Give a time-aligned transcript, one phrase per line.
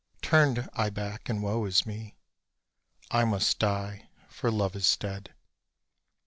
[0.23, 2.15] Turned I back and woe is me
[3.11, 5.35] I must die for Love is dead.